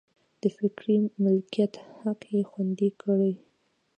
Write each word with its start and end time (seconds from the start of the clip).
د 0.41 0.43
فکري 0.57 0.95
مالکیت 1.23 1.73
حق 1.99 2.21
یې 2.33 2.41
خوندي 2.49 2.89
کړي. 3.01 3.33